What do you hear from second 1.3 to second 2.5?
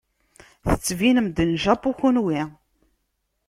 n Japu kunwi.